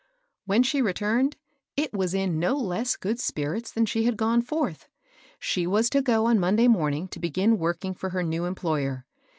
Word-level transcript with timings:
When 0.45 0.63
she 0.63 0.81
returned, 0.81 1.35
it 1.77 1.93
was 1.93 2.15
in 2.15 2.39
no 2.39 2.55
less 2.57 2.95
good 2.95 3.19
spirits 3.19 3.71
than 3.71 3.85
she 3.85 4.05
had 4.05 4.17
gone 4.17 4.41
forth. 4.41 4.87
She 5.37 5.67
was 5.67 5.91
to 5.91 6.01
go 6.01 6.25
on 6.25 6.39
Monday 6.39 6.67
morning 6.67 7.07
to 7.09 7.19
begin 7.19 7.59
working 7.59 7.93
for 7.93 8.09
her 8.09 8.23
new 8.23 8.45
employer. 8.45 9.05